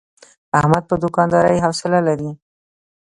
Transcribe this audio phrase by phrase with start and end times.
[0.59, 2.31] احمد په دوکاندارۍ حوصله لري.